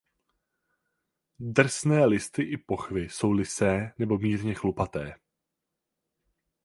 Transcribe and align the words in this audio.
Drsné 1.39 2.05
listy 2.05 2.43
i 2.43 2.57
pochvy 2.57 3.09
jsou 3.09 3.31
lysé 3.31 3.93
nebo 3.97 4.17
mírně 4.17 4.53
chlupaté. 4.53 5.13